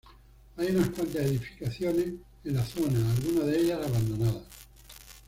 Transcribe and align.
Hay 0.57 0.69
unas 0.75 0.89
cuantas 0.89 1.17
edificaciones 1.27 2.07
en 2.43 2.55
la 2.55 2.65
zona, 2.65 2.97
algunas 3.11 3.45
de 3.45 3.59
ellas 3.59 3.85
abandonadas. 3.85 4.41